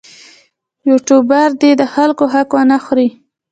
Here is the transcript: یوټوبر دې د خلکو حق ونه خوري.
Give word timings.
یوټوبر 0.89 1.47
دې 1.61 1.71
د 1.81 1.83
خلکو 1.93 2.23
حق 2.33 2.49
ونه 2.55 2.77
خوري. 2.83 3.09